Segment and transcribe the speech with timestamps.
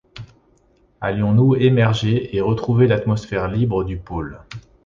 [0.99, 4.39] Allions-nous émerger et retrouver l’atmosphère libre du pôle?